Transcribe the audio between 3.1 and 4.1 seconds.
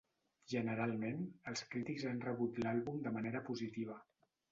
manera positiva.